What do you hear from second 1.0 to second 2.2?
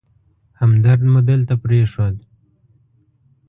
مو دلته پرېښود.